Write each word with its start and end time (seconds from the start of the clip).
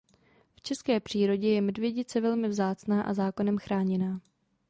V 0.55 0.61
české 0.61 0.99
přírodě 0.99 1.49
je 1.49 1.61
medvědice 1.61 2.21
velmi 2.21 2.47
vzácná 2.49 3.03
a 3.03 3.13
zákonem 3.13 3.57
chráněná. 3.57 4.19